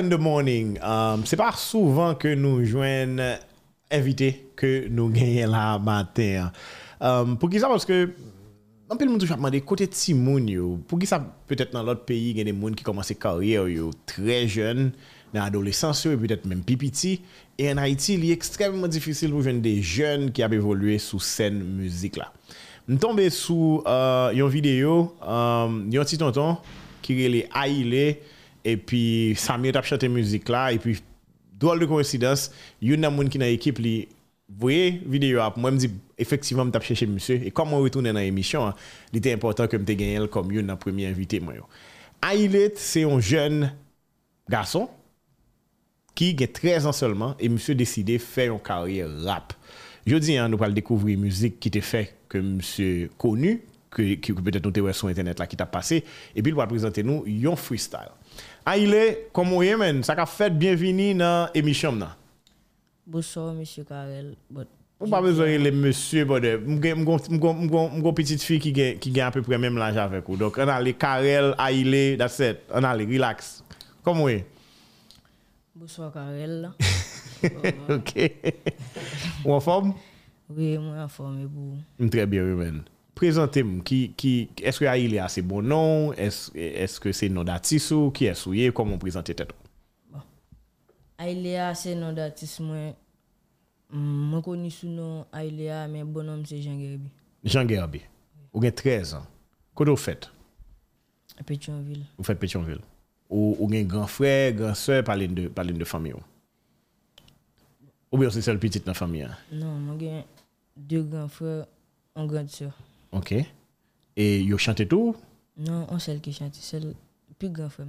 [0.00, 0.78] In the morning.
[0.82, 3.36] Um, c'est pas souvent que nous joignons
[3.90, 6.50] invités que nous gagnons la matin.
[6.98, 7.68] Um, pour qui ça?
[7.68, 8.08] Parce que
[8.88, 10.80] un peu le monde toujours demandé côté yo.
[10.88, 11.22] Pour qui ça?
[11.46, 14.92] Peut-être dans l'autre pays il y a des gens qui commencent carrière yo très jeunes
[15.34, 17.20] dans l'adolescence et peut-être même pipiti
[17.58, 21.20] et en Haïti il est extrêmement difficile pour jeunes des jeunes qui ont évolué sous
[21.20, 22.32] scène musique là.
[22.88, 26.56] Je tombé sous euh, une vidéo um, un petit tonton
[27.02, 28.16] qui est Aïle
[28.64, 31.02] et puis Samir a chanté musique là et puis
[31.58, 34.08] drôle de coïncidence il y a un monde qui dans l'équipe li
[34.58, 38.66] voyez vidéo moi me dit effectivement me chercher monsieur et comme on retourne dans l'émission
[38.66, 38.74] hein,
[39.12, 41.54] il était important que me gagné comme une premier invité moi.
[42.30, 43.72] Ailet c'est un jeune
[44.48, 44.88] garçon
[46.14, 49.54] qui a 13 ans seulement et monsieur décidé de faire une carrière rap.
[50.06, 54.32] Je dis hein, nous allons découvrir musique qui était fait que monsieur connu que, que
[54.32, 56.04] peut-être nous sur internet là qui t'a passé
[56.34, 58.10] et puis il va présenter nous un freestyle.
[58.72, 61.98] Ailet comment vous men ça a fait bienvenue dans l'émission.
[63.06, 64.36] Bonsoir, monsieur Karel.
[65.00, 68.74] Ou pa bezon le monsieur bode, mgon petite fille qui
[69.14, 70.36] gen à peu près même l'âge avec ou.
[70.36, 72.58] Donc, on a les Karel, Aile, that's it.
[72.72, 73.64] On a les relax.
[74.04, 74.44] Comme oui.
[75.74, 76.70] bonsoir, Karel.
[77.88, 78.32] ok.
[79.44, 79.94] Ou en forme?
[80.50, 81.48] oui, moi, en forme.
[82.10, 82.82] Très bien, man.
[83.20, 83.82] Présentez-moi.
[83.84, 86.10] Qui, qui, est-ce que Aile a ses bons noms?
[86.14, 88.72] Est-ce, est-ce que c'est nom d'artiste ou qui est souillé?
[88.72, 89.52] Comment présenter tête?
[91.18, 92.96] Ailea, c'est nom d'artiste, moi.
[93.90, 97.10] Moi, connu sous nom Ailea, mais bon nom, c'est Jean Gerbi.
[97.44, 98.00] Jean Gerbi.
[98.54, 99.26] Ou gen 13 ans.
[99.76, 100.30] Qu'est-ce que vous faites?
[101.44, 102.06] Pétionville.
[102.16, 102.80] Vous faites Pétionville.
[103.28, 106.14] Ou, ou gen grand frère, grand soeur, parlez de, parlez de famille.
[106.14, 106.22] ou?
[108.12, 109.24] Ou bien c'est seul petit dans la famille?
[109.24, 109.36] hein?
[109.52, 110.24] Non, moi, j'ai
[110.74, 111.66] deux grands frères,
[112.16, 112.72] une grande soeur.
[113.12, 113.34] Ok.
[114.16, 115.16] Et yo chante tout?
[115.56, 116.94] Non, on seul qui chante, c'est le
[117.38, 117.86] plus grand frère.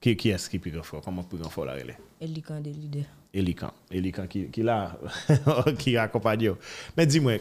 [0.00, 1.00] Qui, qui est-ce qui est plus grand fort?
[1.02, 1.96] Comment plus grand fort la relais?
[2.20, 3.04] Elikan de leader.
[3.32, 3.72] Elikan.
[3.90, 4.98] Elikan qui, qui là,
[5.78, 6.52] qui accompagne.
[6.96, 7.34] Mais dis-moi,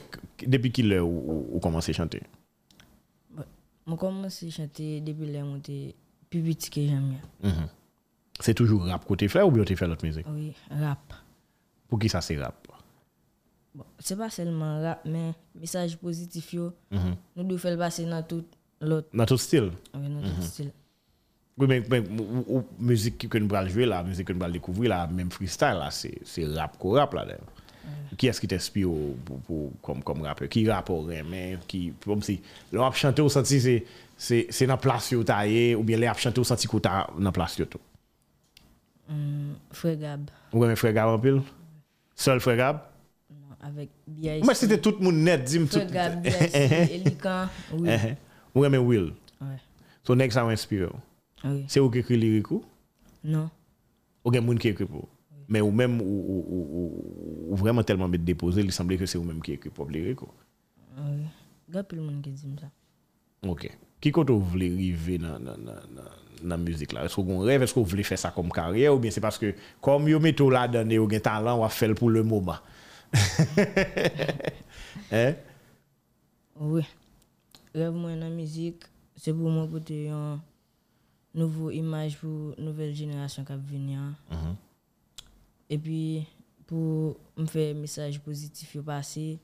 [0.46, 2.22] depuis qu'il ou, ou commencé à chanter?
[3.86, 5.96] Moi, commencé à chanter depuis les montées
[6.30, 7.16] plus vite que j'aime.
[7.44, 7.68] Mhm.
[8.40, 10.26] C'est toujours rap côté fait ou bien tu fais l'autre musique?
[10.30, 11.14] Oui, rap.
[11.88, 12.61] Pour qui ça c'est rap?
[13.74, 18.44] Bon, c'est pas seulement rap, mais message positif, yo, nous devons faire passer dans tout
[18.82, 19.72] l'autre, Dans tout style?
[19.94, 20.72] oui, dans tout style.
[21.58, 24.90] Oui, mais, mais ou, musique que nous allons jouer là, musique que nous allons découvrir
[24.90, 27.26] là, même freestyle là, c'est rap qu'on rap là.
[28.18, 28.90] Qui est-ce qui t'inspire
[29.82, 30.50] comme, comme rappeur?
[30.50, 33.84] Qui rappe au mais qui, comme si, le rap chanté au senti,
[34.18, 37.66] c'est dans place yo taillé, ou bien rap chanté au senti qu'on dans place yo
[37.66, 37.80] tout.
[39.10, 41.42] Hum, Frère Gab, Ou bien frère Gab en pile?
[42.16, 42.80] Seul frère Gab?
[43.62, 44.44] Avec BIC.
[44.44, 45.94] Moi, c'était tout le monde net, dis-moi tout.
[45.94, 47.90] Gab, BIC, Elikan, oui.
[47.90, 48.16] Eh, eh.
[48.56, 49.14] Ou bien Will.
[49.40, 49.48] Ouais,
[50.04, 50.92] So, next ça inspire.
[51.44, 51.66] oui.
[51.68, 52.48] C'est ou qui écrit lyrique?
[53.24, 53.50] Non,
[54.26, 55.08] Ou moun qui écrit pour.
[55.48, 56.68] Mais ou même ou, ou, ou,
[57.50, 59.90] ou- ou vraiment tellement mettre déposé, il semblait que c'est ou même qui écrit pour
[59.90, 60.22] lyrique.
[60.22, 60.30] ou?
[60.98, 61.26] oui.
[61.70, 62.68] Gab, tout le monde qui dit ça.
[63.48, 63.70] OK.
[64.00, 65.38] Qui côté vous voulez arriver dans
[66.44, 67.06] la musique là?
[67.06, 67.62] Est-ce que vous rêve?
[67.62, 68.94] Est-ce que vous voulez faire ça comme carrière?
[68.96, 71.70] Ou bien c'est parce que comme vous mettez là dedans et vous avez talent, vous
[71.70, 72.56] faire pour le moment?
[75.12, 75.34] Hein
[76.60, 76.84] Oui.
[77.74, 78.84] Rêve moi dans la musique,
[79.16, 80.40] c'est pour moi porter une
[81.34, 84.00] nouvelle image pour la nouvelle génération qui va venir.
[85.70, 86.28] Et puis,
[86.68, 89.40] pour me faire un message positif au passé.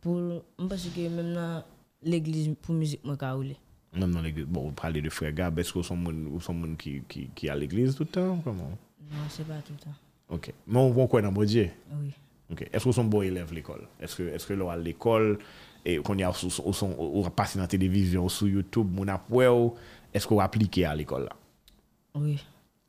[0.00, 1.64] Pour, je pense que même dans
[2.02, 3.98] l'église, pour musique, moi, je.
[3.98, 4.44] Même dans l'église.
[4.44, 5.84] Bon, vous parlez de frère Gab, est-ce que vous
[6.40, 8.70] sont moun qui, qui, qui à l'église tout le temps Comment?
[9.10, 9.94] Non, c'est pas tout le temps.
[10.28, 10.52] OK.
[10.66, 11.70] Mais on voit quoi dans mon Dieu
[12.00, 12.12] Oui.
[12.50, 12.68] Ok.
[12.72, 13.86] Est-ce que bons élèves à l'école?
[14.00, 15.38] Est-ce que est-ce que là à l'école?
[15.84, 19.06] Et qu'on y a ou ou, ou passé dans la télévision ou sur YouTube, mon
[19.08, 19.46] après
[20.14, 21.36] est-ce que vous appliquez à l'école là?
[22.14, 22.42] Oui.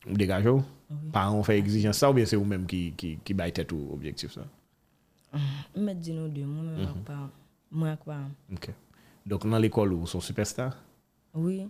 [0.06, 0.62] Vous dégagez ou?
[1.12, 4.32] Parents fait exigence ça ou bien c'est vous-même qui qui qui baille tête ou objectif
[4.32, 4.42] ça?
[5.74, 7.28] Je me dis nous deux, mm pas.
[7.70, 8.20] Moi, pas.
[8.52, 8.70] OK.
[9.26, 10.76] Donc dans l'école vous sont superstar?
[11.34, 11.68] Oui.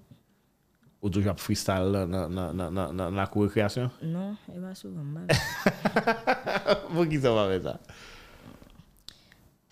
[1.06, 2.28] Ou toujours ap freestyle dans
[2.92, 5.02] dans la cour récréation Non, il va souvent.
[6.92, 7.80] Pour qui ça va ça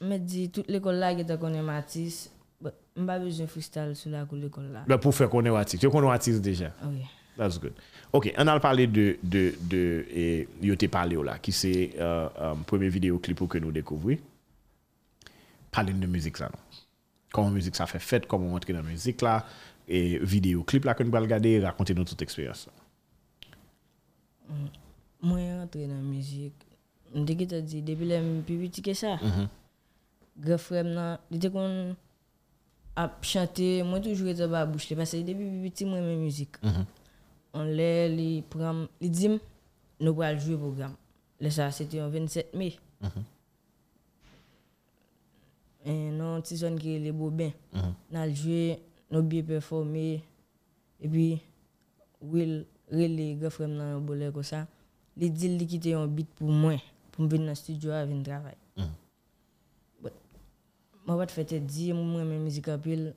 [0.01, 2.31] Je me dis, toute l'école là, qui connaît Matisse,
[2.63, 2.69] je
[3.01, 4.71] n'ai pas besoin de freestyle sur la cour de l'école.
[4.87, 6.71] Ben, pour faire connaître artiste, tu connais artiste déjà.
[6.85, 7.03] Oui.
[7.37, 7.73] That's good.
[8.13, 12.29] OK, on a parlé de de de et yo te parlé là qui c'est euh,
[12.41, 14.19] euh, premier vidéo clip que nous découvrir.
[15.73, 16.59] Parler de musique ça non?
[17.33, 19.45] Comment musique ça fait fête, comment on entre dans la musique là?
[19.89, 22.69] Et vidéo clip là que nous allons regarder, raconter notre expérience.
[25.21, 26.55] Moi, je rentre dans la musique.
[27.15, 29.19] Je te dit, depuis que suis plus petit que ça,
[30.37, 31.95] grand frère, nan, il était qu'on
[32.97, 36.57] a chanté, moi toujours dans la bouche, parce que depuis plus petit, moi, la musique.
[37.55, 39.39] on lè, li pram, li dim,
[40.03, 40.97] nou pral jwe program.
[41.43, 42.75] Lè sa, c'était en 27 mai.
[45.85, 47.53] E non, ti son ki le Bobin.
[48.13, 48.79] Nan jwe,
[49.12, 50.06] nou biye performe,
[51.01, 51.27] e pi,
[52.25, 54.65] Will, rele, gafrem nan yon bolè ko sa,
[55.21, 56.81] li dil li kite yon bit pou mwen,
[57.12, 58.56] pou mwen nan studio a vin travay.
[60.03, 60.17] But,
[61.05, 63.11] mwen pat fete di, mwen mwen mizik apil,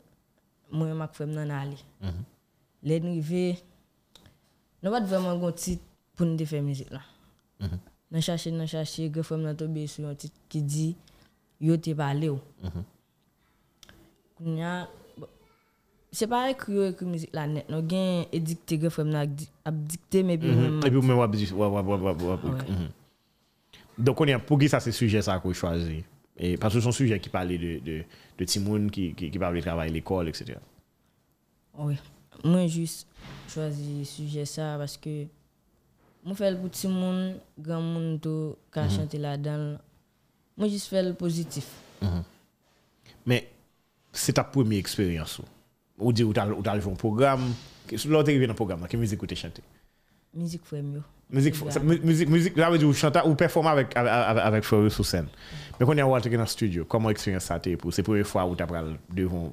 [0.73, 1.79] mwen mak frem nan ali.
[2.87, 3.45] Le nive,
[4.83, 5.83] nou pat vreman gon tit
[6.17, 7.03] pou nou de fe mizik la.
[7.63, 10.87] Nan chache, nan chache, gafrem nan tobe sou yon tit ki di,
[11.63, 12.43] yo te pale ou.
[14.37, 15.06] Kounya, bon,
[16.17, 19.49] se pa ekri yo ekri mizik la net, nou gen edikte gafrem nan ak di-
[19.69, 22.47] ap dikte, me pi mwen E ou men wap di, wap, wap, wap, wap, wap.
[22.51, 22.71] Ouais.
[22.73, 22.89] Mhm.
[23.97, 26.05] Donc, on y a, pour qui ça, c'est sujet ça qu'on choisit?
[26.37, 28.03] Et parce que son sujet qui parlait de, de,
[28.37, 28.91] de Timoun,
[29.39, 30.59] parlait de travail à l'école, etc.
[31.75, 31.97] Oui.
[32.43, 33.07] Mwen jist
[33.49, 35.13] chwazi suje sa paske
[36.21, 39.79] mwen fel pou ti moun, gran moun tou ka chante la dan.
[40.57, 41.65] Mwen jist fel pozitif.
[43.25, 43.49] Mais
[44.11, 45.39] c'est ta première expérience.
[45.39, 45.43] Ou?
[45.43, 45.56] dire,
[45.97, 47.53] ou t'as ou t'as joué un programme,
[48.05, 49.61] l'autre arrivé dans le programme, quelle musique ou t'es chanté?
[50.33, 51.01] Mizik fwem yo.
[51.29, 51.55] Musique,
[52.03, 55.27] musique, musique, là, veut dire, ou chanter, ou performer avec, avec, avec, sur scène.
[55.77, 58.05] Mais quand on est rentré dans le studio, comment expérience ça t'est pour, c'est la
[58.05, 58.77] première fois où t'as pris
[59.13, 59.51] devant,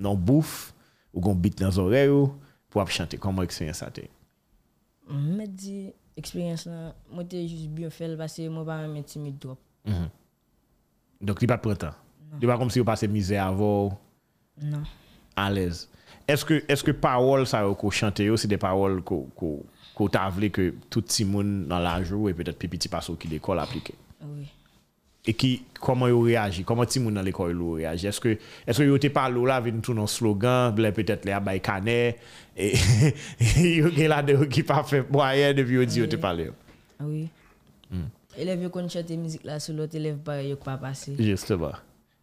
[0.00, 0.74] non bouffe,
[1.12, 2.34] ou qu'on beat dans les oreilles, ou,
[2.68, 4.10] pour ap chanter, comment expérience ça t'est?
[5.06, 9.58] Mwen di, eksperyans la, mwen te jist bien fel pase mwen pa mwen timide trop.
[11.20, 11.94] Donc, il pas de printemps.
[12.40, 14.00] Il pas comme si vous passez misère avant,
[14.62, 14.82] Non.
[15.36, 15.88] À l'aise.
[16.26, 19.62] Est-ce que, est-ce que paroles, ça, qu'on chante, c'est des paroles qu'on, qu'on,
[19.94, 23.28] qu'on t'a voulu que tout le monde dans la jour, et peut-être petit passo qui
[23.28, 23.94] l'école appliqué?
[24.22, 24.46] Oui.
[25.26, 26.64] Et qui, comment ils réagit?
[26.64, 28.06] Comment tout le monde dans l'école réagit?
[28.06, 31.60] Est-ce que, est-ce que vous te parlé là, avec tout un slogan, là, peut-être les
[31.60, 32.18] canet,
[32.56, 32.74] et,
[33.76, 36.50] yo gen là de qui pas fait moyen depuis vous dit, vous te parlé.
[37.00, 37.28] Oui.
[38.36, 41.14] Yo kon chante mizik la sou lot elev pa yo pa pase.
[41.18, 41.74] Justement.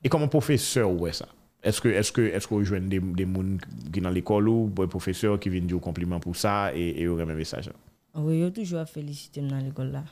[0.03, 1.27] Et comment professeur ouais ça?
[1.63, 3.57] Est-ce que, est-ce que, est-ce que vous jouez des, des gens
[3.93, 7.19] qui dans l'école ou des professeurs qui viennent dire compliment pour ça et, et vous
[7.19, 7.69] un message?
[8.13, 10.03] Oui, yo toujou a felisite m nan l'ekol la.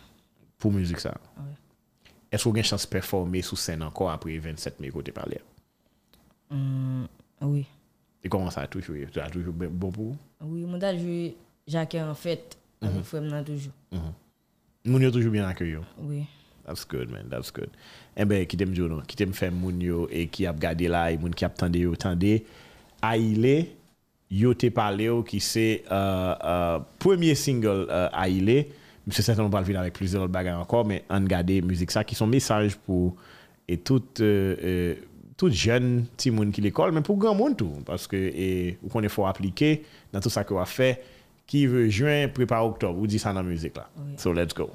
[0.58, 1.18] pour musique ça?
[1.38, 1.52] Ouais.
[2.32, 5.12] Est-ce que vous avez une chance de performer sous scène encore après 27 mai côté
[5.12, 5.42] parler?
[6.50, 7.06] Mm,
[7.42, 7.66] oui.
[8.24, 10.18] Et comment ça a toujours, ça a toujours bon pour vous?
[10.42, 10.98] Oui, mwen dal
[11.68, 13.72] Jacques en fête avec frère nan toujou.
[14.86, 15.76] Moun yo toujours bien accueilli.
[15.98, 16.24] Oui.
[16.70, 17.28] That's good, man.
[17.30, 17.70] That's good.
[18.16, 19.02] Eh ben, qui t'aime dire?
[19.08, 21.80] Qui t'aime faire moun yo et qui a gardé là, et moun qui a tendé
[21.80, 22.46] yo, tendé?
[23.02, 23.66] Aile,
[24.30, 28.68] yo te parlé qui c'est euh, euh, premier single euh, Aile.
[29.08, 32.14] Monsieur certainement pas le avec plusieurs autres bagages encore, mais on garde musique ça qui
[32.14, 33.16] sont message pour
[33.68, 34.96] et tout euh, euh,
[35.36, 38.90] tout jeune petit monde qui l'école mais pour grand monde tout parce que et ou
[38.90, 39.84] qu'on est faut appliquer
[40.14, 41.02] dans tout ça qu'on a fait
[41.48, 43.90] qui veut juin prépare octobre ou dit ça dans la musique là.
[43.98, 44.14] Oui.
[44.18, 44.70] So let's go.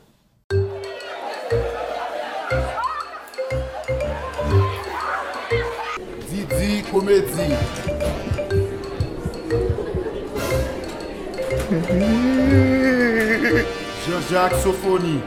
[6.31, 7.49] Didi komedi.
[14.05, 15.21] Jean-Jacques Sofoni.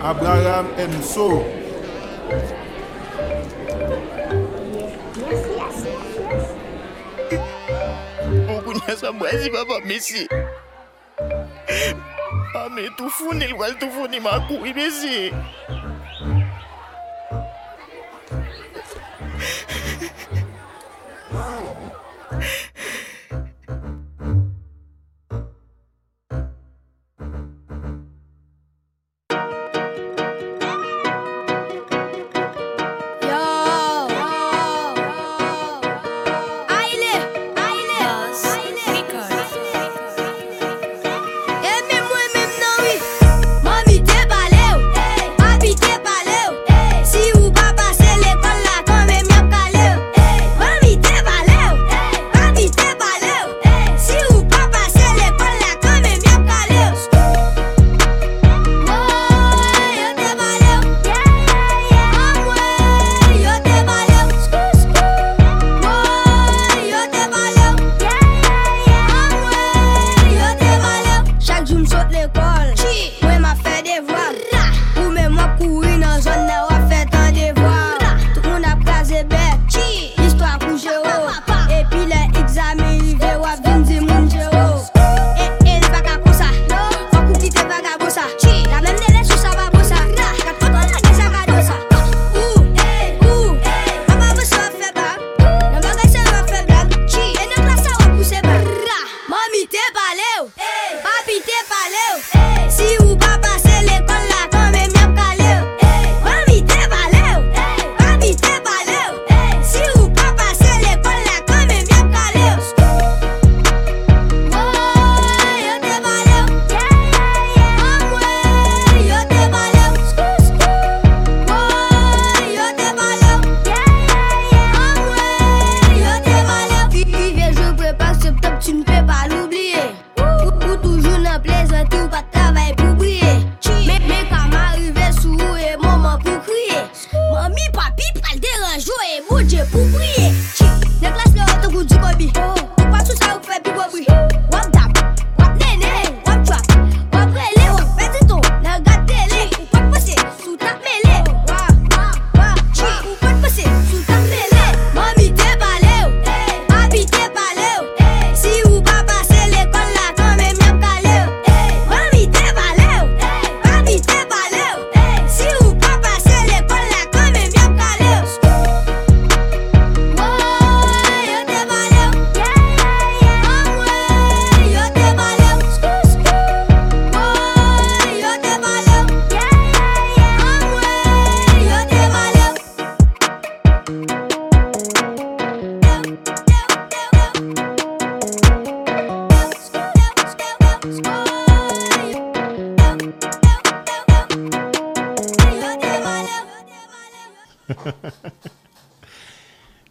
[0.00, 1.44] Abraham Enso.
[8.46, 10.28] Mwen kounye sa mwen si papa mesi.
[12.74, 15.32] 没豆腐，尼尔瓦豆腐尼玛亏，没西。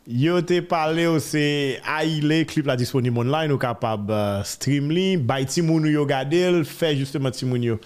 [0.04, 0.58] Yo te
[1.08, 5.86] ou se Aile, klip la disponible online ou kapab uh, stream li, bay ti moun
[5.88, 7.78] yo gade fe justement ti moun yo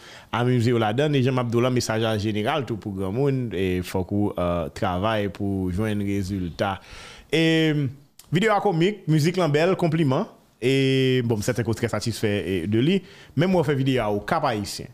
[0.81, 4.65] la dan, e jem Abdullah mesajan general tou pou gran moun, e fok ou uh,
[4.73, 6.81] travay pou jwen rezultat.
[7.29, 7.85] E
[8.33, 12.81] video a komik, müzik lan bel, kompliment, e bon, seten ko tre satisfè e, de
[12.81, 12.97] li,
[13.37, 14.89] men mwen fe video a ou kap haisyen.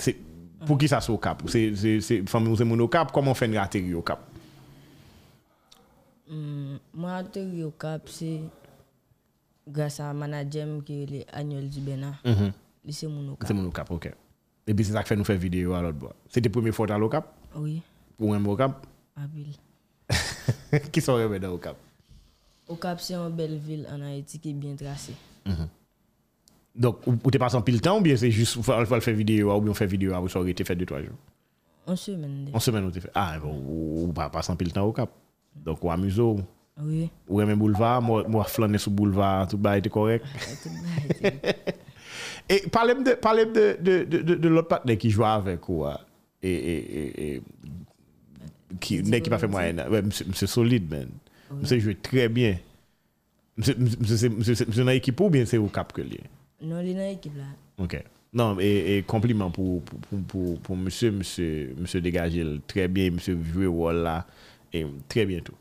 [0.00, 0.16] Se,
[0.64, 1.44] pou ki sa sou kap?
[1.52, 3.92] Se, se, se, fami ou se moun ou kap, koman fen rateri
[6.28, 6.94] kap?
[6.94, 8.38] Mwen ateri yo kap se
[9.68, 12.14] grasa manajem ki le Agnel Zibena.
[12.84, 13.56] Li se moun yo Se kap.
[13.56, 14.10] moun ou kap, ok.
[14.68, 16.12] E bi se sak fe nou fe video alot bo.
[16.28, 17.32] Se te pweme fote alo kap?
[17.56, 17.80] Oui,
[18.18, 18.84] Ou mwen ou kap?
[19.16, 19.52] abil.
[20.92, 21.76] Ki son reme da ou kap?
[22.68, 25.14] Yo kap se yon bel vil an Haiti ki bien trase.
[26.78, 29.64] Donk, ou, ou te pasan pil tan ou bien ou fal fal fe video ou
[29.64, 31.16] bien fe video a ou so te fe 2-3 jou?
[31.88, 32.52] On semen de.
[32.54, 33.08] On semen ou te fe?
[33.14, 35.10] Ah, bon, ou, ou pa pasan pil tan ou kap?
[35.54, 36.46] Donk ou amuzo ou?
[36.78, 37.08] Oui.
[37.26, 40.26] Ou reme boulevard, mwa flane sou boulevard, tout ba ete korek?
[40.62, 41.04] Tout ba
[41.36, 41.76] ete.
[42.48, 45.84] E palem de, palem de, de, de, de, de lot patne ki jwa avek ou
[45.84, 45.98] a,
[46.40, 51.10] e, e, e, e, ki, ne ki pa fe mwayen, ouais, mse solide men,
[51.60, 52.56] mse jwe tre bien,
[53.60, 56.22] mse, mse, mse, mse, mse nan ekip ou bien se ou kap ke li?
[56.64, 57.50] Non li nan ekip la.
[57.84, 58.00] Ok.
[58.38, 62.88] Non, e, e kompliment pou, pou, pou, pou, pou mse, mse, mse degaje l tre
[62.88, 64.47] bien, jwe wol la, e
[65.08, 65.56] tre bien tou.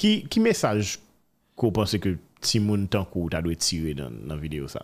[0.00, 0.96] Ki, ki mesaj
[1.58, 4.82] ko pense ke Timoun tankou ta dwe tire nan, nan video sa?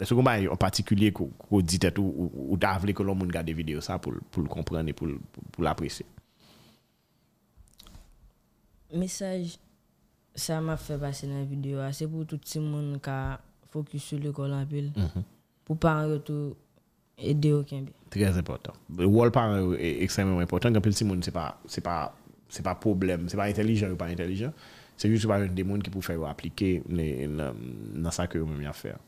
[0.00, 1.30] Est-ce qu'on en particulier ko
[1.62, 4.88] dit et ou, ta vle ke l'on moun gade video sa pou, pou l komprenne
[4.88, 6.06] et pou, l- pou, pou l'apresye?
[8.92, 9.54] Mesaj
[10.34, 13.38] sa ma fe pase nan video a, se pou tout si moun ka
[13.72, 14.90] fokus sou l'ekol an pil.
[15.68, 16.56] Pou pa an yotou
[17.16, 17.92] ede yo kenbe.
[18.12, 18.74] Très important.
[18.98, 20.72] Wol par est extrêmement important.
[20.72, 22.14] Quand petit monde, c'est pas, c'est pas,
[22.52, 23.24] c'est pas problème.
[23.28, 24.52] C'est pas intelligent ou pas intelligent.
[24.96, 27.26] C'est juste pas des monde qui peut faire appliquer les-
[27.94, 28.98] dans ça que vous à faire.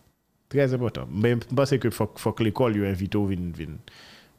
[0.49, 1.07] Très important.
[1.13, 3.37] Mais je pense que faut, faut que l'école lui invite vin,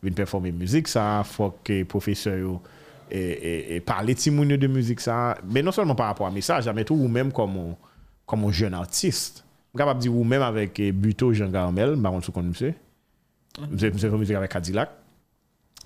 [0.01, 1.23] vin performer musique ça.
[1.23, 2.61] Faut que professeur yo,
[3.11, 5.37] et, parler de de musique ça.
[5.47, 7.75] Mais non seulement par rapport à message, mais tout ou même comme un,
[8.25, 9.43] comme un jeune artiste.
[9.45, 12.45] Je suis capable de dire ou même avec eh, Buto Jean Garmel, baron sous compte
[12.45, 12.73] monsieur.
[13.69, 14.89] Monsieur monsieur fait musique avec Cadillac.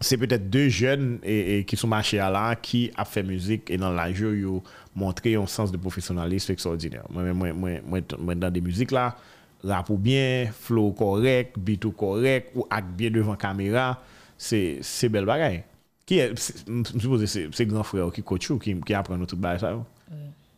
[0.02, 3.70] C'est peut-être deux jeunes et, et qui sont marchés à là, qui a fait musique
[3.70, 4.64] et dans la jeu, ils ont
[4.96, 7.04] montré un sens de professionnalisme extraordinaire.
[7.10, 9.18] Moi, moi, moi, moi, moi, dans des musiques là,
[9.64, 14.02] rap ou bien, flow correct, beat ou correct, ou act bien devant caméra,
[14.38, 15.64] c'est c'est belle bagaille.
[16.06, 19.18] Qui est, je suppose que c'est c'est grand frère qui coach ou qui, qui apprend
[19.18, 19.76] notre bail ça.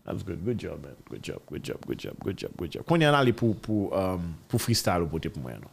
[0.05, 0.43] That's good.
[0.43, 0.93] Good job, man.
[1.09, 2.83] Good job, good job, good job, good job, good job.
[2.85, 5.67] Qu'on y en a pour, pour, um, pour freestyle ou pour pour moi, non?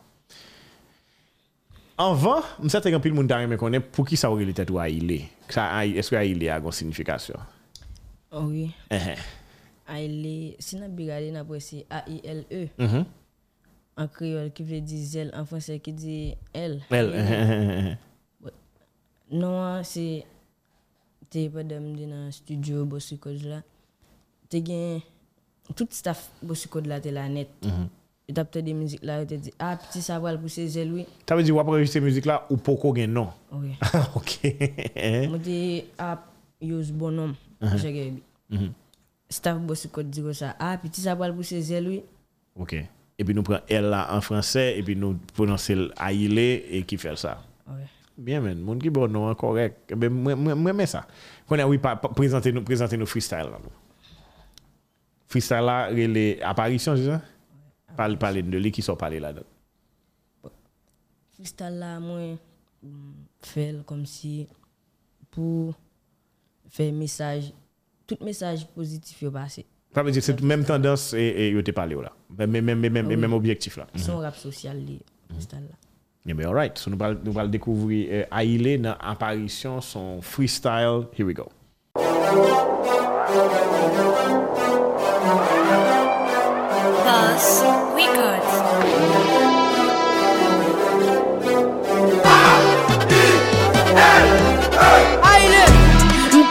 [1.99, 4.85] Anvan, msa te gampil moun dare men konen pou ki sa ou relite tou a
[4.87, 5.25] ile?
[5.99, 7.43] Eske a ile a gon sinifikasyon?
[8.38, 8.69] Oui.
[8.95, 9.25] Eh eh.
[9.90, 12.69] A ile, si nan bigade nan pou esi A-I-L-E.
[12.78, 13.09] Mm -hmm.
[13.99, 16.78] An kriol ki vle di zel, an franse ki di el.
[16.90, 17.11] El.
[19.31, 20.23] Non an se
[21.28, 23.62] te padam di nan studio bosikod la,
[24.49, 25.02] te gen,
[25.75, 27.49] tout staff bosikod la te la net.
[27.62, 27.98] Mm -hmm.
[28.37, 31.06] Tapte de müzik la, yo te di, ah, piti sa val pou se zel oui.
[31.28, 33.32] Ta ve di wap rejiste müzik la ou poko gen non?
[33.54, 33.75] Oui.
[34.18, 34.35] ok.
[34.44, 35.25] Ehe.
[35.30, 35.58] Mwen te
[36.02, 36.28] ap
[36.64, 37.35] yoz bonom,
[37.78, 38.70] jage bi.
[39.28, 42.00] Staff Bossi Kod di ko sa, ah, piti sa val pou se zel oui.
[42.58, 42.80] ok.
[43.18, 46.50] E pi nou pren el la an fransè, e pi nou prononse l a ile,
[46.70, 47.40] e ki fel sa.
[47.66, 47.88] Oui.
[48.28, 49.80] Bien men, moun ki bon nou an korek.
[49.90, 50.14] E ben.
[51.49, 53.73] Konen wè pa, pa prezante nou, prezante nou freestyle nou.
[55.32, 57.18] Freestyle la, rele apparisyon, je sa?
[57.97, 59.47] Pale, pale de li ki so pale la dan.
[61.37, 62.37] Freestyle la mwen
[62.83, 63.12] mm,
[63.47, 64.47] fel kom si
[65.35, 65.73] pou
[66.73, 67.52] fe mesaj,
[68.07, 69.64] tout mesaj pozitif yo pase.
[69.95, 72.12] Ça veut dire que c'est même tendance et, et te parlé là.
[72.37, 73.16] Même, même, même, même, Oui.
[73.16, 73.87] même objectif là.
[73.97, 75.76] Son rap social li, freestyle la.
[76.26, 76.76] Yeah, mais alright.
[76.76, 81.07] So nous allons nous allons découvrir euh, Aile dans apparition son freestyle.
[81.16, 81.49] Here we go.
[87.04, 87.77] Buzz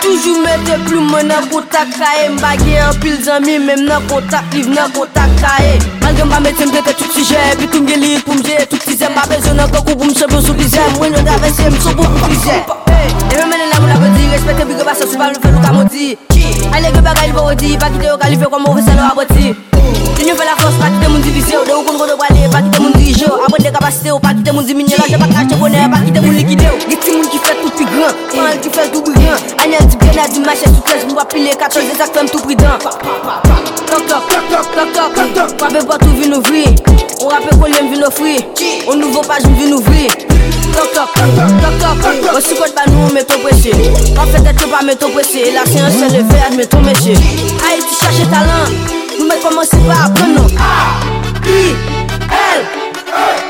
[0.08, 4.88] Toujou mette ploume nan kontak kae Mbagye an pil zami Mem nan kontak liv nan
[4.96, 8.80] kontak kae Malge mba metem tete tout si jè Bitou mge lir pou mje tout
[8.88, 11.92] si zè Mba bezon nan kakou pou mse bezou li zè Mwen yon davese mso
[11.92, 12.56] pou pou li zè
[13.28, 15.66] Deme menen la mou la vodi Respete bi ge basen sou pa mou fe nou
[15.66, 16.16] ka modi
[16.72, 19.52] Ale ge bagay li bo odi Bakite yo kalife kwa mou vese nou aboti
[20.24, 22.96] Union fe la fos patite moun divise ou De ou kon kodo brale patite moun
[22.96, 26.40] dirije ou Abon de kapasite ou patite moun diminye Raje pat kache bonè patite moun
[26.40, 29.17] likide ou Geti moun ki fet tout pi gran Pan ki fet tout bi
[30.28, 34.72] brillant Anyel di bene, di mache pile 14 sak fèm tout pridan Tok tok, tok
[34.74, 36.66] tok, tok tok Kwape potou vin ouvri
[37.22, 38.46] On rappe kolye m vin ofri
[38.88, 40.08] On nouvo page m vin ouvri
[40.74, 41.14] Tok tok,
[41.62, 43.74] tok tok Osi kote ba nou meto presye
[44.14, 47.16] Kwa fè tèt yo pa meto presye La séance se leve admeto mesye
[47.64, 48.72] Haïti chache talan
[49.18, 50.74] Nou met komanse pa apren nou A,
[51.48, 51.76] I,
[52.28, 52.62] L
[53.18, 53.47] Aile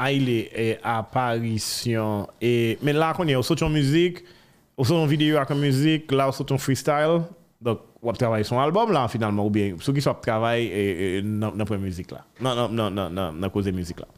[0.00, 4.22] Aile e apparisyon e, men la konye, ou sot yon müzik
[4.74, 7.22] ou sot yon video ak yon müzik la ou sot yon freestyle.
[7.64, 11.10] Dok wap travay son album la finalman ou bien sou ki sop travay e, e,
[11.24, 14.10] nan nan pre müzik la nan nan nan nan nan nan koze müzik la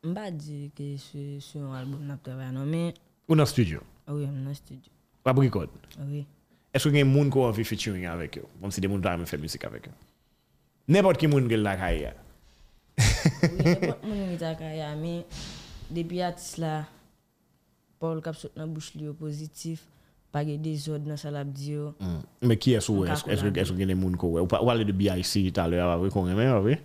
[0.00, 2.94] Mba di ke se se yon album nap travay nan, men,
[3.28, 3.82] ou nan studio?
[4.08, 4.88] Awi, m nan studio.
[5.24, 5.68] wap rekod
[6.00, 6.24] Awi.
[6.72, 9.38] eske gen moun ko anvi featuring avek yo moun si de moun vare men fe
[9.40, 9.94] müzik avek yo
[10.88, 12.12] nepot ki moun gel la kaye
[13.42, 15.22] Oui, moun yon ita kaya, men,
[15.90, 16.84] depi atis la,
[18.00, 19.82] Paul kap sot nan bouch li yo pozitif,
[20.32, 21.90] page de zod nan salap di yo.
[22.40, 23.60] men ki esou Mka eske kolade.
[23.60, 26.48] eske gen moun ko we ou pa- ou ale de BIC talè avè kon remen
[26.54, 26.78] avè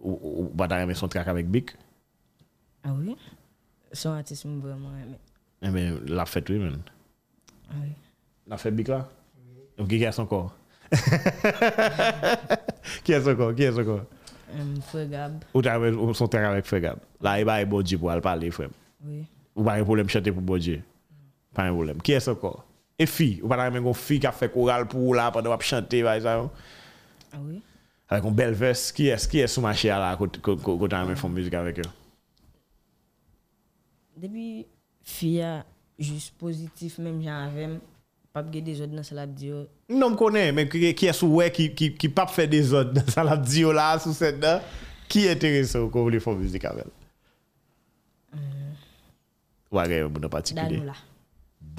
[0.00, 1.74] ou ou bata remen son track avek Bik
[2.88, 3.16] Awi.
[3.92, 5.18] Son artist m vreman reme.
[5.62, 6.80] Eh ben, la fèt wè men.
[7.76, 7.92] Awi.
[8.50, 9.02] La fèt bik la?
[9.78, 10.48] Ou ki kè son kor?
[13.02, 13.52] Ki kè son kor?
[13.54, 13.86] Ki kè son
[14.52, 14.60] kor?
[14.62, 15.40] Um, Fwe Gab.
[15.52, 17.00] Ou ta remen son track avek Fregab?
[17.24, 18.74] La e ba e bodji pou al pale frem.
[19.06, 19.24] Oui.
[19.56, 20.78] Ou ba yon problem chante pou bodji?
[21.56, 22.04] Pa yon problem.
[22.04, 22.60] Ki kè son kor?
[23.00, 23.34] E fi?
[23.42, 26.04] Ou bata remen kon fi ka fè koral pou ou la pa de wap chante
[26.04, 26.52] ba yon sa yon?
[27.40, 27.62] Awi.
[28.12, 31.16] Avec un bel verse, qui est, qui est sous ma chère là, quand tu as
[31.16, 31.90] fait musique avec eux?
[34.22, 34.66] Depi
[35.02, 35.64] fia
[35.98, 37.78] jist pozitif menm jan avem,
[38.32, 39.66] Pap ge de zod nan salap diyo.
[39.92, 42.94] Non m konen, men ki, ki as wè ki, ki, ki pap fè de zod
[42.96, 44.64] nan salap diyo la sou set nan,
[45.12, 46.88] ki enterese ou kon vle fò müzik avèl?
[48.32, 48.40] Euh.
[48.40, 48.74] Mm.
[49.76, 50.80] Wage yon moun an patikile.
[50.80, 50.98] Danola.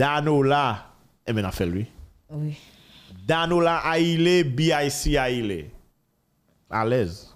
[0.03, 0.63] Danola.
[1.25, 1.87] E men an fè lwi?
[2.33, 2.53] Oui.
[3.27, 5.17] Danola a ile, B.I.C.
[5.17, 5.63] a ile.
[6.69, 7.33] A lez.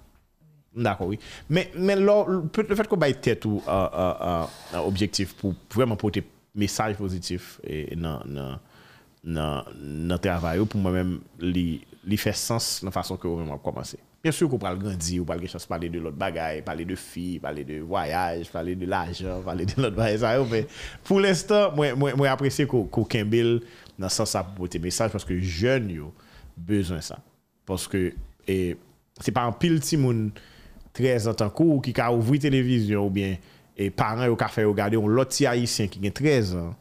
[0.78, 1.20] D'accord, oui.
[1.50, 6.96] Mais, mais là, le fait qu'on ait tête ou un objectif pour vraiment porter message
[6.96, 8.60] positif et, dans
[9.28, 11.68] nan, nan travay ou pou mwen men li,
[12.08, 14.00] li fè sens nan fason ke yo mwen mwen komanse.
[14.24, 16.96] Bien sûr qu'on parle grandi, on parle quelque chose, parler de l'autre bagaille, parler de
[16.96, 20.44] filles, parler de voyage, parler de l'argent, parler de l'autre bagaille.
[20.50, 20.68] Mais
[21.04, 23.62] pour l'instant, moi, moi, moi apprécie qu'au Kimbil,
[23.98, 26.14] dans ce sens, ça pour tes message parce que jeunes, yo
[26.58, 27.20] besoin ça.
[27.66, 28.14] Parce que
[28.46, 30.32] c'est pas un pile petit monde
[30.94, 33.38] 13 ans en cours qui a ouvert télévision ou bien
[33.78, 36.76] et parents qui ont fait regarder un lot haïtien qui a 13 ans.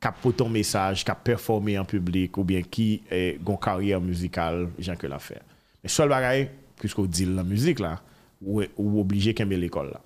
[0.00, 4.00] Qui a ton message, qui a performé en public ou bien qui est gon carrière
[4.00, 5.42] musicale, gens que l'a fait.
[5.82, 8.00] Mais seul bagaille puisqu'on dit la musique là,
[8.40, 10.00] ou ou obligé kembe l'école là.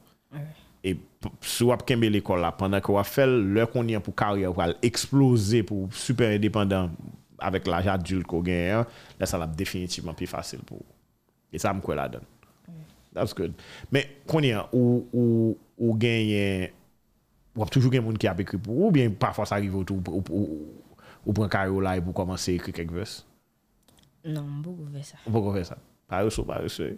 [0.84, 4.00] Et p- si wap kembe l'école là pendant que wap fait l'heure qu'on y a
[4.00, 6.90] pour carrière pour exploser pour super indépendant
[7.38, 8.86] avec l'âge adulte qu'on gagne, hein,
[9.20, 10.80] là ça l'a définitivement plus facile pour
[11.52, 12.22] et ça me quoi la donne.
[13.14, 13.52] That's good.
[13.90, 16.70] Mais qu'on y a ou ou ou gagne
[17.58, 20.22] wap toujou gen moun ki ap ekri pou ou bien parfwa sa arrive ou, ou,
[20.30, 23.20] ou, ou pren karyo la e pou komanse ekri kek vers?
[24.24, 25.20] Non, mbou kou ve sa.
[25.26, 25.76] Mbou kou ve sa.
[26.10, 26.96] Pare sou, pare sou.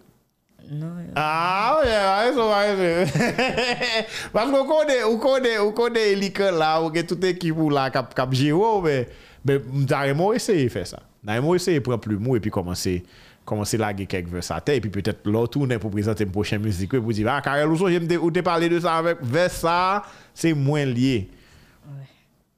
[0.65, 0.95] Non.
[1.03, 1.11] Yo.
[1.19, 3.29] Ah, ouye, pare sou, pare sou.
[4.35, 8.15] Paske ou kode, ou kode, ou kode elike la, ou gen tout ekipou la kap,
[8.17, 9.03] kap jiro, be,
[9.45, 11.03] be mdare mou eseye fe sa.
[11.25, 13.23] Mdare mou eseye pren plumou e pi komanse ekri.
[13.45, 16.31] Commencer à laguer quelques verses à terre et puis peut-être l'autre tourner pour présenter une
[16.31, 19.51] prochaine musique pour dire ah Karel ou j'aime ou te parler de ça avec vers
[19.51, 20.03] ça,
[20.33, 21.29] c'est moins lié.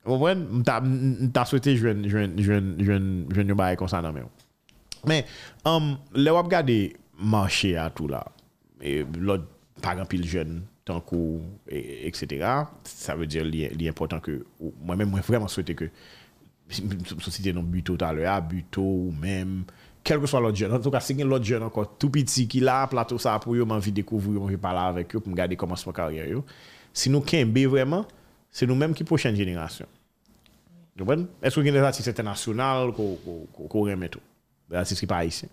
[0.03, 0.41] Comprenez?
[0.49, 4.23] M'ta m'ta souhaité joindre joindre joindre joindre bail comme ça dans mais
[5.05, 5.25] mais
[5.65, 6.71] um, le gade
[7.19, 8.25] marché à tout là
[8.81, 9.45] et l'autre
[9.81, 14.45] par exemple pile jeune tant qu'ou et, etc ça veut dire li, li important que
[14.81, 15.89] moi-même moi vraiment souhaité que
[17.19, 19.65] société non buto tout à l'heure buto ou même
[20.07, 22.61] quel que soit l'autre jeune en tout cas si l'autre jeune encore tout petit qui
[22.61, 25.75] là plateau ça pour yo m'envie découvrir m'envie parler avec eux pour me garder comment
[25.75, 26.45] se carrière yo
[26.93, 28.05] si nous kembe vraiment
[28.57, 29.85] c'est nous-mêmes qui prochaine génération?
[30.97, 34.21] Est-ce que vous avez des artistes internationaux qu'on remet tout?
[34.69, 35.49] Des artistes qui pas haïtiens?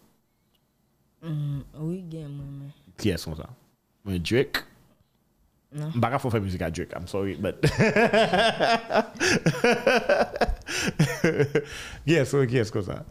[1.23, 2.71] Mm, oui, mwen men.
[2.97, 3.49] Qui est son ça?
[4.07, 4.65] Drake?
[5.73, 5.91] Non.
[5.95, 7.57] Baka faut faire musique à Drake, I'm sorry, but...
[12.07, 13.05] Qui est ce qui est ce que ça?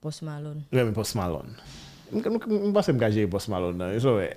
[0.00, 0.62] Post Malone.
[0.72, 1.54] Oui, mais Post Malone.
[2.12, 3.76] Je ne pense pas que Post Malone.
[3.76, 3.92] Non.
[3.92, 4.36] C'est vrai.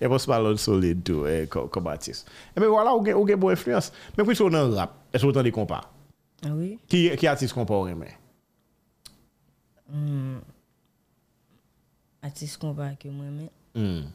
[0.00, 2.30] Et Post Malone solide tout, eh, comme artiste.
[2.56, 3.92] Eh, mais voilà, vous avez une bonne influence.
[4.16, 5.82] Mais puis, sur le rap, est-ce que vous entendez compas
[6.44, 6.78] Ah oui.
[6.88, 8.08] Qui, qui artiste compas aurait aimé
[9.92, 10.38] mm.
[12.22, 13.50] Artiste compas que moi aimé.
[13.74, 14.06] Mm.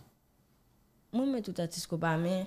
[1.13, 2.45] Moi, mais tout artiste compas, mais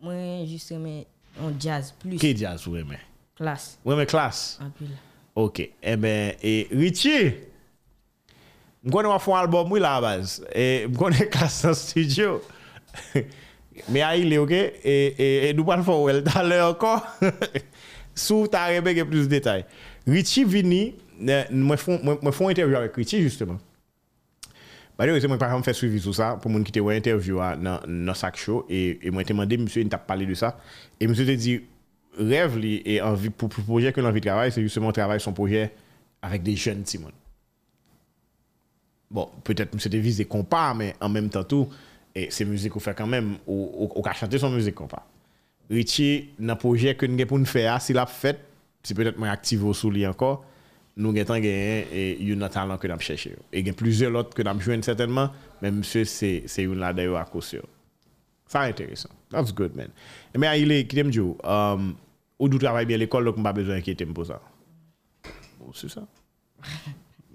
[0.00, 1.06] moi, juste aimé
[1.40, 2.16] en jazz plus.
[2.16, 2.98] Qui jazz vous aimez
[3.38, 4.42] klas, Ou reme klas?
[4.62, 4.92] anpil.
[5.34, 7.30] Ok, e ben, e Richie,
[8.92, 12.40] konen wap fon album mwen la baz, e m konen klas nan studio,
[13.92, 17.00] me a ile, ok, e, e, e nou pal fon wel talè ankon,
[18.12, 19.64] sou ta gen plus detay.
[20.06, 20.90] Richie vini,
[21.22, 23.60] ne- mwen fon, mwen mwen fon interview avèk Richie, justement.
[24.98, 27.40] Ba de, mwen par exemple fè suivi sou sa, pou moun ki te wè interview
[27.56, 30.52] nan, nan sak show, e, e mwen te mande, msye, yon tap pale de sa,
[31.00, 31.54] e msye te di,
[32.18, 35.32] rêve li, et envie, pour, pour projet que l'envie de travail, c'est justement travailler son
[35.32, 35.72] projet
[36.20, 37.10] avec des jeunes Timon.
[39.10, 41.68] Bon, peut-être c'était visé compas, mais en même temps tout,
[42.14, 45.06] et c'est musique qu'on fait quand même, ou, qu'à chanter son musique compas.
[45.70, 48.38] Richie, dans le projet que nous avons pour nous faire, fait,
[48.82, 50.44] c'est peut-être moins actif au lui encore,
[50.96, 53.34] nous avons un talent que nous cherché.
[53.52, 56.78] Et il y a plusieurs autres que nous avons joué certainement, mais monsieur, c'est une
[56.78, 57.56] là d'ailleurs à cause.
[58.52, 59.08] Ça intéressant.
[59.30, 59.88] That's good, man.
[60.36, 61.94] Mais il est, qui t'aime dire, um,
[62.38, 64.42] ou du travail bien à l'école, donc pas besoin d'inquiéter pour ça.
[65.58, 66.02] Bon, c'est ça.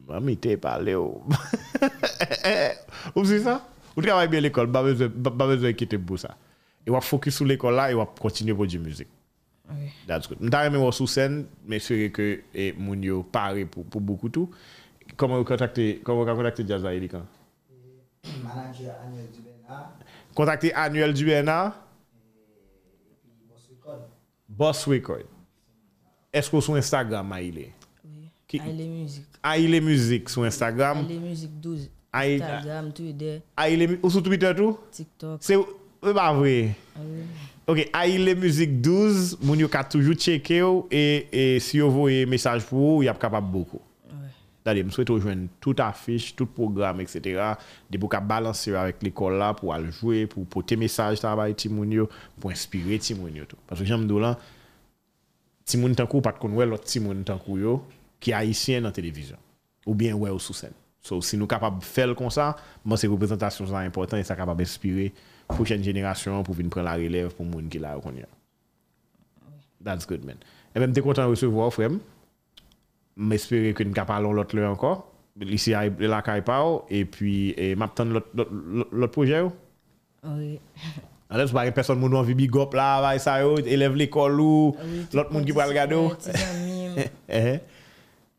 [0.08, 0.94] Mami, t'es parlé.
[0.94, 1.24] Ou
[3.26, 3.68] c'est ça?
[3.96, 6.38] Ou travail bien à l'école, pas besoin, pas pas besoin d'inquiéter pour ça.
[6.86, 9.08] Et on va focus sur l'école là, et on va continuer pour du musique.
[9.72, 9.90] Oui.
[10.06, 10.40] That's good.
[10.40, 14.52] M'ta remè wò scène, mais c'est que et moun yo pare pour, pour beaucoup tout.
[15.18, 17.26] Comment vous contactez, comment vous contactez Jazz Aïli quand?
[18.44, 18.96] manager
[19.34, 19.94] Dubena,
[20.38, 21.13] Contactez Annuel
[23.50, 24.02] Boss Record.
[24.47, 25.26] Boss Record.
[26.32, 27.69] Est-ce que sur Instagram, Aïli?
[28.06, 28.30] Oui.
[28.63, 29.26] Aile Music.
[29.41, 31.00] Aïli Music sur Instagram.
[31.10, 31.89] Aile Music 12.
[32.13, 34.78] Aile- Instagram, Twitter, Aïli, Mu- ou sur Twitter tout?
[34.91, 35.39] TikTok.
[35.41, 35.58] C'est
[36.02, 36.76] pas vrai.
[36.95, 37.23] Ah oui.
[37.65, 42.63] Ok, Aïle Music 12, moun yo ka toujours checker et, et si vous voyez message
[42.63, 43.82] pour vous, y a capable beaucoup.
[44.68, 44.74] Ouais.
[44.74, 47.56] Tade, m souhaite rejoindre tout affiche, tout programme, etc.
[47.90, 51.70] De pou ka balancer avec l'école là, pour aller jouer, pour porter message travail ti
[51.70, 53.58] moun yo, pour inspirer ti moun yo tout.
[53.68, 54.36] Parce que j'aime do lan,
[55.66, 57.80] ti moun tankou pat kon wè lot ti moun tankou yo,
[58.20, 59.38] ki haïtien dans télévision.
[59.86, 60.76] Ou bien wè ou sous scène.
[61.08, 64.64] So, si nous capable faire comme ça, moi, c'est représentation ça important et ça capable
[64.64, 65.14] inspirer
[65.48, 68.28] prochaine génération pour venir prendre la relève pour moun qui là qu'on y a.
[69.82, 70.36] That's good, man.
[70.76, 71.92] Et même, t'es content de recevoir, frère?
[73.18, 77.76] m'espérer que nous parlons l'autre là encore ici à la Caipao e et puis et
[77.76, 78.24] m'attendre
[78.92, 79.42] l'autre projet
[80.24, 80.60] oui
[81.28, 84.38] Alè, sou bagè person moun nou anvi big up la, vay sa yo, eleve l'ekol
[84.40, 86.06] ou, ah oui, lot moun ki pral gado.
[86.24, 86.96] Ti zanmim.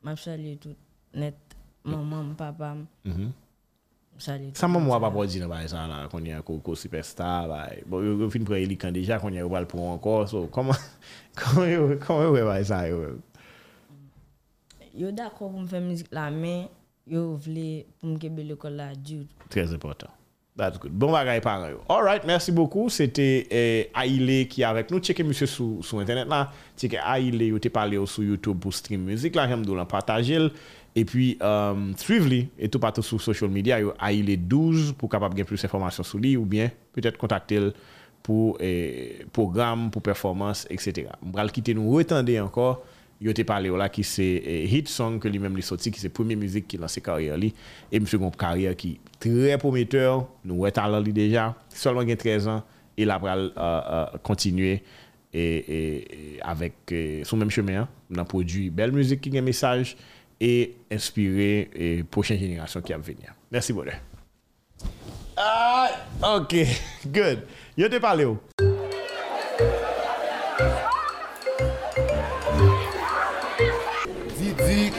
[0.06, 0.78] Mab chali tout
[1.20, 1.36] net,
[1.84, 2.86] maman, papam.
[3.04, 3.34] Mm-hmm.
[4.24, 4.60] Chali tout.
[4.62, 7.84] Sa maman wap ap wadi nan bagè sa la, kon yon koko superstar, vay.
[7.84, 10.80] Bon, yo fin pre elikan deja, kon yon wap al pou anko, so, koman,
[11.42, 13.18] koman yo, koman yo wè bagè sa yo.
[14.94, 16.68] Yo d'accord pour musique mais
[17.06, 17.38] yo
[18.02, 18.56] me kebe.
[19.48, 20.08] Très important.
[20.58, 20.90] That's good.
[20.90, 21.76] Bon bagay pareil.
[21.88, 22.88] All merci beaucoup.
[22.88, 24.98] C'était eh, qui est avec nous.
[24.98, 26.50] Checkez monsieur sur, Internet là.
[26.76, 29.46] Checkez Aïlé, yo te parlé sur YouTube pour stream musique là.
[29.46, 30.48] J'aime de partager.
[30.96, 33.78] Et puis, um, suivez et tout partout sur social media.
[33.78, 37.70] Yo Aïlé 12 pour capable gagner plus d'informations sur lui ou bien peut-être contacter
[38.20, 41.06] pour eh, programme, pour performance, etc.
[41.24, 42.82] On va le quitter nous retendre encore.
[43.20, 46.08] Yo te parlé là qui c'est eh, hit song que lui-même lui sorti qui c'est
[46.08, 47.52] première musique qui lancé carrière li.
[47.90, 52.62] Et monsieur gon carrière qui très prometteur nous ouais talent déjà seulement gen 13 ans
[52.96, 54.82] il a pral euh, euh, continuer
[55.32, 57.88] et, et- et avec euh, son même chemin hein.
[58.14, 59.96] on a produit belle musique qui a un message
[60.40, 63.34] et inspirer et prochaine génération qui va venir.
[63.50, 63.88] Merci beaucoup
[65.36, 65.90] ah,
[66.36, 66.54] ok
[67.12, 67.40] good.
[67.76, 68.24] Yo te parlé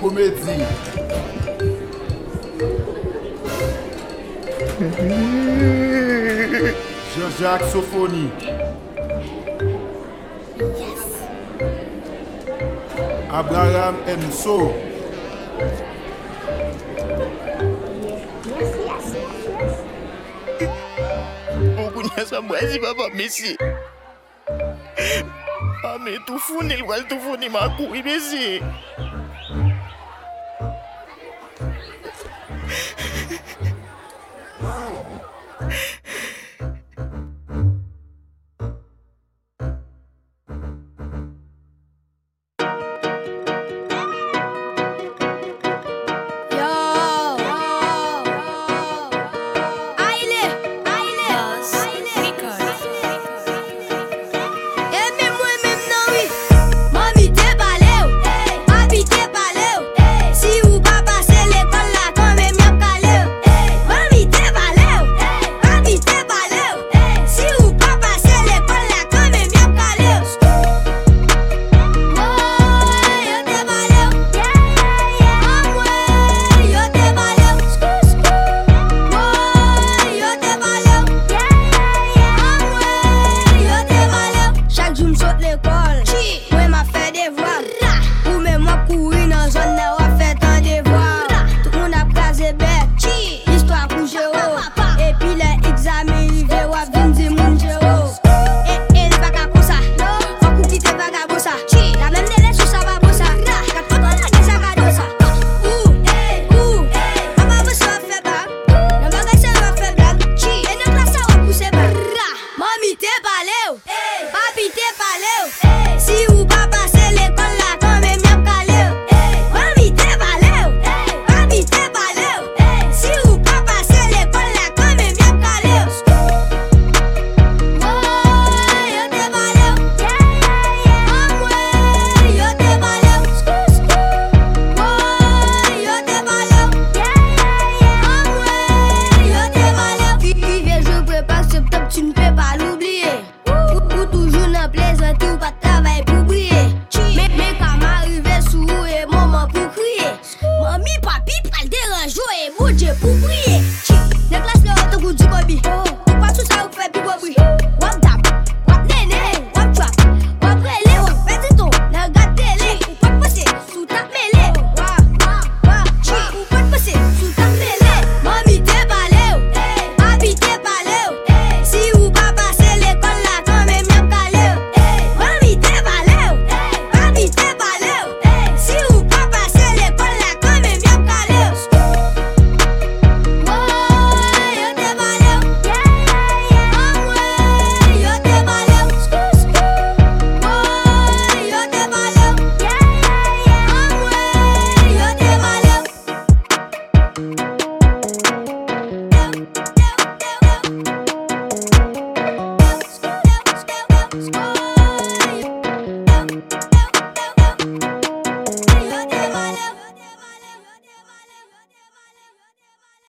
[0.10, 0.66] komedi.
[7.14, 8.30] Jean-Jacques Sofoni.
[13.32, 14.74] Abraham Enso.
[22.20, 23.56] Mwen sa mwen si papa mesi
[25.88, 28.60] Ame tou founi lwal tou founi makou i mesi